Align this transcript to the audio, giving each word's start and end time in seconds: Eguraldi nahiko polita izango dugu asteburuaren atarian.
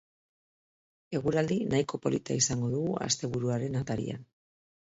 Eguraldi 1.19 1.57
nahiko 1.73 2.01
polita 2.07 2.39
izango 2.39 2.73
dugu 2.77 2.97
asteburuaren 3.09 3.81
atarian. 3.83 4.27